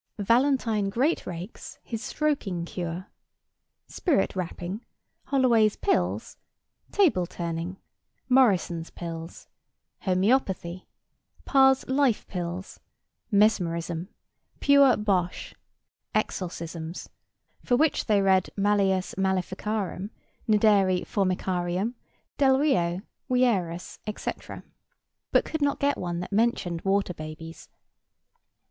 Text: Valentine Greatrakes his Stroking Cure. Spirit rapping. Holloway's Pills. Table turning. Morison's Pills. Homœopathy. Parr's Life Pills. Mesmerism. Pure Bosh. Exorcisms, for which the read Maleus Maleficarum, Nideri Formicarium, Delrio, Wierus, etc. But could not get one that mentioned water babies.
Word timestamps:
Valentine 0.17 0.89
Greatrakes 0.89 1.77
his 1.83 2.01
Stroking 2.03 2.65
Cure. 2.65 3.05
Spirit 3.87 4.35
rapping. 4.35 4.83
Holloway's 5.25 5.75
Pills. 5.75 6.37
Table 6.91 7.27
turning. 7.27 7.77
Morison's 8.27 8.89
Pills. 8.89 9.47
Homœopathy. 10.03 10.87
Parr's 11.45 11.87
Life 11.87 12.25
Pills. 12.27 12.79
Mesmerism. 13.29 14.09
Pure 14.59 14.97
Bosh. 14.97 15.53
Exorcisms, 16.15 17.07
for 17.63 17.75
which 17.75 18.05
the 18.07 18.23
read 18.23 18.49
Maleus 18.57 19.15
Maleficarum, 19.19 20.09
Nideri 20.49 21.05
Formicarium, 21.05 21.93
Delrio, 22.39 23.03
Wierus, 23.29 23.99
etc. 24.07 24.63
But 25.31 25.45
could 25.45 25.61
not 25.61 25.79
get 25.79 25.95
one 25.95 26.21
that 26.21 26.31
mentioned 26.31 26.81
water 26.81 27.13
babies. 27.13 27.69